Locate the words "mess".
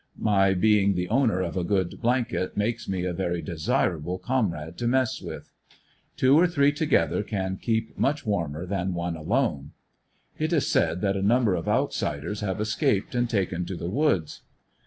4.87-5.21